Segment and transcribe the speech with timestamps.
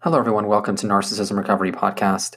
[0.00, 0.46] Hello, everyone.
[0.46, 2.36] Welcome to Narcissism Recovery Podcast.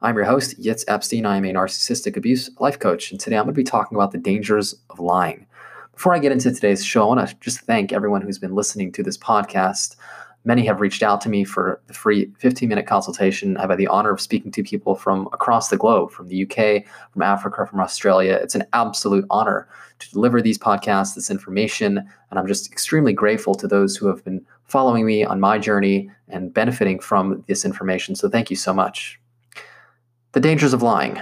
[0.00, 1.26] I'm your host, Yitz Epstein.
[1.26, 4.12] I am a narcissistic abuse life coach, and today I'm going to be talking about
[4.12, 5.44] the dangers of lying.
[5.92, 8.92] Before I get into today's show, I want to just thank everyone who's been listening
[8.92, 9.96] to this podcast.
[10.44, 13.56] Many have reached out to me for the free 15 minute consultation.
[13.56, 16.86] I've had the honor of speaking to people from across the globe, from the UK,
[17.12, 18.38] from Africa, from Australia.
[18.40, 19.68] It's an absolute honor
[19.98, 24.24] to deliver these podcasts, this information, and I'm just extremely grateful to those who have
[24.24, 28.14] been following me on my journey and benefiting from this information.
[28.14, 29.18] So thank you so much.
[30.32, 31.20] The dangers of lying.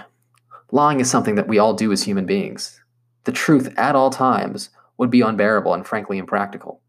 [0.70, 2.80] Lying is something that we all do as human beings.
[3.24, 6.82] The truth at all times would be unbearable and frankly impractical.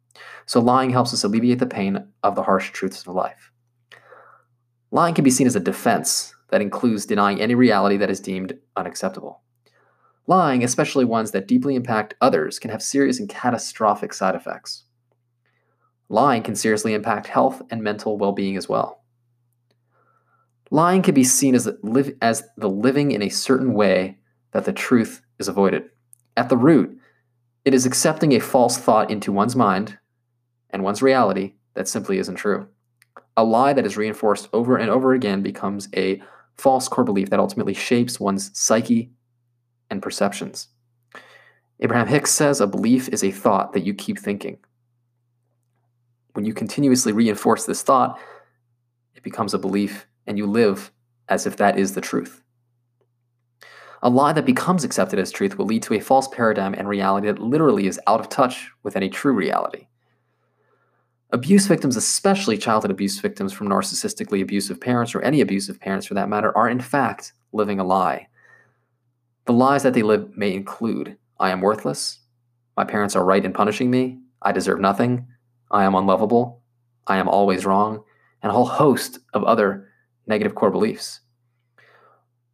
[0.46, 3.52] So lying helps us alleviate the pain of the harsh truths of life.
[4.92, 8.58] Lying can be seen as a defense that includes denying any reality that is deemed
[8.76, 9.42] unacceptable.
[10.28, 14.84] Lying, especially ones that deeply impact others, can have serious and catastrophic side effects.
[16.10, 19.04] Lying can seriously impact health and mental well being as well.
[20.72, 21.70] Lying can be seen as,
[22.22, 24.18] as the living in a certain way
[24.52, 25.84] that the truth is avoided.
[26.36, 26.98] At the root,
[27.66, 29.98] it is accepting a false thought into one's mind
[30.70, 32.68] and one's reality that simply isn't true.
[33.38, 36.22] A lie that is reinforced over and over again becomes a
[36.58, 39.12] false core belief that ultimately shapes one's psyche
[39.90, 40.68] and perceptions.
[41.80, 44.58] Abraham Hicks says a belief is a thought that you keep thinking.
[46.34, 48.20] When you continuously reinforce this thought,
[49.16, 50.92] it becomes a belief and you live
[51.28, 52.44] as if that is the truth.
[54.02, 57.28] A lie that becomes accepted as truth will lead to a false paradigm and reality
[57.28, 59.88] that literally is out of touch with any true reality.
[61.32, 66.14] Abuse victims, especially childhood abuse victims from narcissistically abusive parents or any abusive parents for
[66.14, 68.28] that matter, are in fact living a lie.
[69.46, 72.20] The lies that they live may include I am worthless,
[72.78, 75.28] my parents are right in punishing me, I deserve nothing,
[75.72, 76.62] I am unlovable,
[77.08, 78.04] I am always wrong,
[78.42, 79.88] and a whole host of other
[80.28, 81.22] negative core beliefs.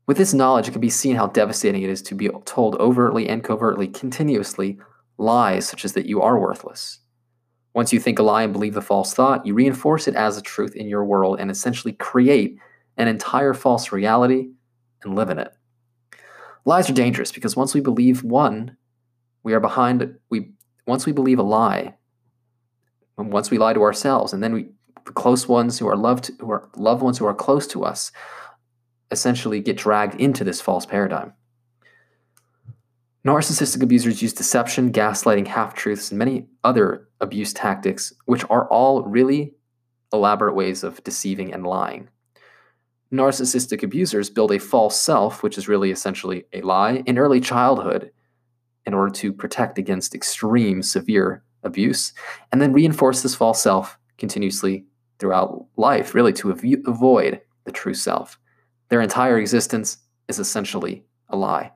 [0.08, 3.27] With this knowledge, it can be seen how devastating it is to be told overtly
[3.27, 4.77] and covertly, continuously,
[5.17, 6.99] lies such as that you are worthless,
[7.76, 10.42] once you think a lie and believe the false thought, you reinforce it as a
[10.42, 12.58] truth in your world and essentially create
[12.95, 14.47] an entire false reality
[15.03, 15.52] and live in it.
[16.64, 18.77] Lies are dangerous because once we believe one,
[19.43, 20.52] we are behind we
[20.87, 21.93] once we believe a lie,
[23.17, 24.70] once we lie to ourselves, and then we
[25.05, 28.11] the close ones who are loved who are loved ones who are close to us
[29.11, 31.33] essentially get dragged into this false paradigm.
[33.26, 39.03] Narcissistic abusers use deception, gaslighting, half truths, and many other abuse tactics, which are all
[39.03, 39.53] really
[40.14, 42.09] elaborate ways of deceiving and lying.
[43.11, 48.11] Narcissistic abusers build a false self, which is really essentially a lie, in early childhood
[48.86, 52.14] in order to protect against extreme, severe abuse,
[52.52, 54.86] and then reinforce this false self continuously
[55.20, 58.39] throughout life, really to av- avoid the true self.
[58.89, 61.71] Their entire existence is essentially a lie.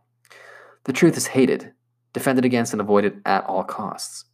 [0.86, 1.74] The truth is hated,
[2.14, 4.26] defended against, and avoided at all costs.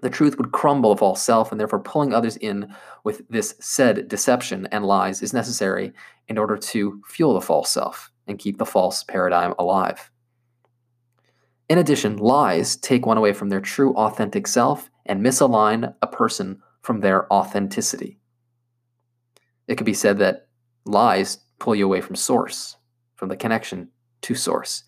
[0.00, 2.72] The truth would crumble of all self, and therefore pulling others in
[3.04, 5.92] with this said deception and lies is necessary
[6.28, 10.10] in order to fuel the false self and keep the false paradigm alive.
[11.68, 16.60] In addition, lies take one away from their true authentic self and misalign a person
[16.82, 18.18] from their authenticity.
[19.66, 20.48] It could be said that
[20.86, 22.76] lies pull you away from source,
[23.16, 23.90] from the connection
[24.22, 24.84] to source.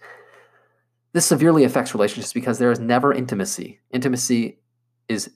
[1.13, 3.81] This severely affects relationships because there is never intimacy.
[3.91, 4.61] Intimacy
[5.09, 5.31] is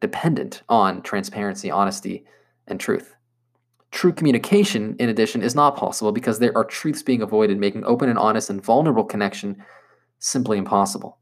[0.00, 2.24] dependent on transparency, honesty,
[2.68, 3.16] and truth.
[3.90, 8.08] True communication, in addition, is not possible because there are truths being avoided, making open
[8.08, 9.62] and honest and vulnerable connection
[10.22, 11.18] simply impossible.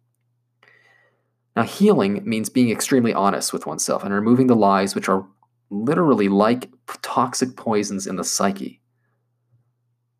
[1.56, 5.26] Now, healing means being extremely honest with oneself and removing the lies which are
[5.70, 6.70] literally like
[7.02, 8.80] toxic poisons in the psyche.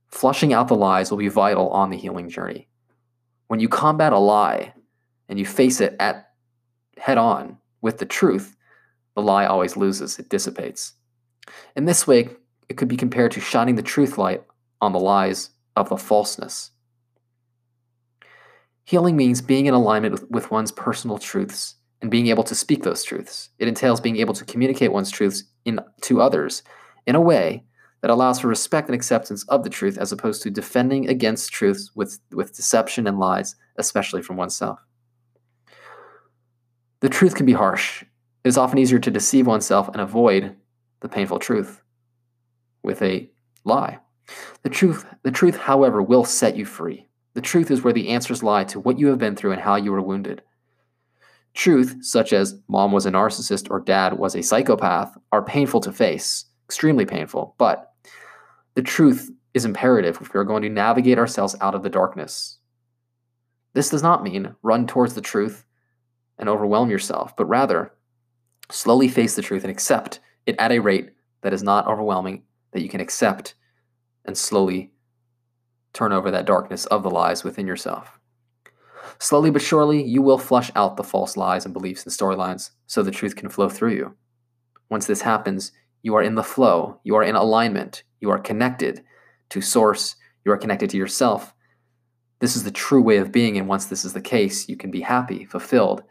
[0.08, 2.68] Flushing out the lies will be vital on the healing journey.
[3.46, 4.74] When you combat a lie
[5.28, 6.30] and you face it at
[6.96, 8.56] head on with the truth,
[9.14, 10.94] the lie always loses, it dissipates.
[11.76, 12.30] In this way,
[12.68, 14.42] it could be compared to shining the truth light
[14.80, 16.70] on the lies of the falseness.
[18.90, 22.82] Healing means being in alignment with, with, one's personal truths and being able to speak
[22.82, 23.50] those truths.
[23.60, 26.64] It entails being able to communicate one's truths in, to others
[27.06, 27.62] in a way
[28.00, 31.92] that allows for respect and acceptance of the truth as opposed to defending against truths
[31.94, 34.80] with, with deception and lies, especially from oneself.
[36.98, 38.02] The truth can be harsh.
[38.02, 40.56] It is often easier to deceive oneself and avoid
[40.98, 41.80] the painful truth
[42.82, 43.30] with a
[43.62, 44.00] lie.
[44.64, 47.06] The truth, the truth, however, will set you free.
[47.34, 49.76] The truth is where the answers lie to what you have been through and how
[49.76, 50.42] you were wounded.
[51.54, 55.92] Truth, such as mom was a narcissist or dad was a psychopath, are painful to
[55.92, 57.56] face extremely painful.
[57.58, 57.92] But
[58.74, 62.58] the truth is imperative if we are going to navigate ourselves out of the darkness.
[63.72, 65.64] This does not mean run towards the truth
[66.38, 67.92] and overwhelm yourself, but rather
[68.70, 71.10] slowly face the truth and accept it at a rate
[71.42, 73.54] that is not overwhelming, that you can accept
[74.24, 74.92] and slowly
[75.92, 78.18] turn over that darkness of the lies within yourself.
[79.18, 83.02] Slowly but surely, you will flush out the false lies and beliefs and storylines so
[83.02, 84.16] the truth can flow through you.
[84.88, 85.72] Once this happens,
[86.02, 89.02] you are in the flow, you are in alignment, you are connected
[89.50, 91.52] to source, you are connected to yourself.
[92.38, 94.90] This is the true way of being, and once this is the case, you can
[94.90, 96.02] be happy, fulfilled,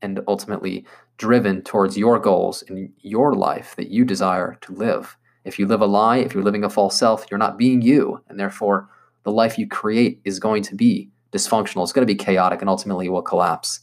[0.00, 0.86] and ultimately
[1.18, 5.18] driven towards your goals in your life that you desire to live.
[5.44, 8.22] If you live a lie, if you're living a false self, you're not being you,
[8.28, 8.88] and therefore
[9.28, 11.82] the life you create is going to be dysfunctional.
[11.82, 13.80] It's going to be chaotic, and ultimately will collapse.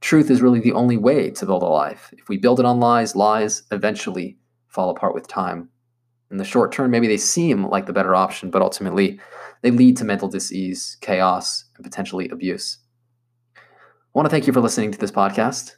[0.00, 2.12] Truth is really the only way to build a life.
[2.18, 4.36] If we build it on lies, lies eventually
[4.66, 5.68] fall apart with time.
[6.32, 9.20] In the short term, maybe they seem like the better option, but ultimately
[9.62, 12.78] they lead to mental disease, chaos, and potentially abuse.
[13.56, 13.60] I
[14.14, 15.76] want to thank you for listening to this podcast.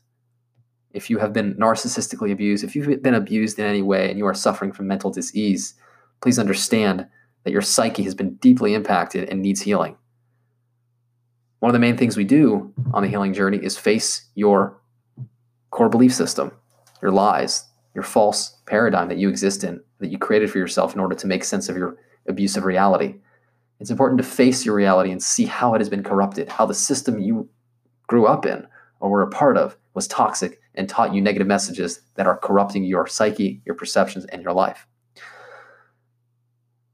[0.93, 4.25] If you have been narcissistically abused, if you've been abused in any way and you
[4.25, 5.75] are suffering from mental disease,
[6.23, 7.07] please understand
[7.49, 9.97] that your psyche has been deeply impacted and needs healing.
[11.61, 14.79] One of the main things we do on the healing journey is face your
[15.71, 16.53] core belief system,
[17.01, 17.65] your lies,
[17.95, 21.27] your false paradigm that you exist in, that you created for yourself in order to
[21.27, 21.97] make sense of your
[22.29, 23.15] abusive reality.
[23.81, 26.75] It's important to face your reality and see how it has been corrupted, how the
[26.75, 27.49] system you
[28.09, 28.67] grew up in
[29.01, 32.85] or were a part of was toxic and taught you negative messages that are corrupting
[32.85, 34.87] your psyche, your perceptions, and your life.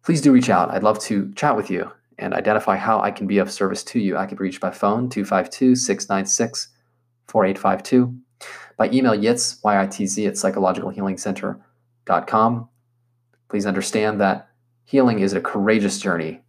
[0.04, 0.70] Please do reach out.
[0.70, 3.98] I'd love to chat with you and identify how I can be of service to
[3.98, 4.18] you.
[4.18, 6.68] I can be reached by phone 252 696
[7.26, 8.14] 4852
[8.76, 12.68] by email yitz, Y-I-T-Z, at psychologicalhealingcenter.com.
[13.48, 14.50] Please understand that
[14.84, 16.42] healing is a courageous journey.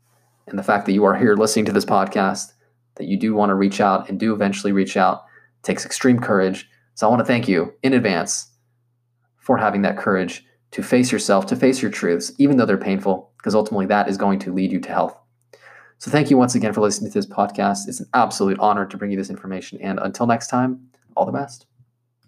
[0.48, 2.52] And the fact that you are here listening to this podcast,
[2.96, 5.24] that you do want to reach out and do eventually reach out,
[5.64, 6.70] takes extreme courage.
[6.96, 8.52] So I want to thank you in advance
[9.38, 10.44] for having that courage
[10.76, 14.18] to face yourself, to face your truths, even though they're painful, because ultimately that is
[14.18, 15.18] going to lead you to health.
[16.00, 17.88] So thank you once again for listening to this podcast.
[17.88, 19.80] It's an absolute honor to bring you this information.
[19.82, 21.66] And until next time, all the best.